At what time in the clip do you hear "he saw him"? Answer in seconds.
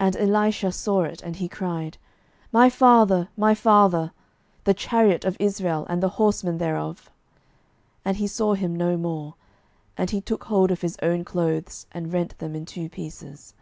8.16-8.74